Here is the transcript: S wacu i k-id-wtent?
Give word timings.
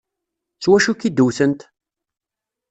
S 0.63 0.65
wacu 0.69 0.91
i 0.93 0.95
k-id-wtent? 0.99 1.59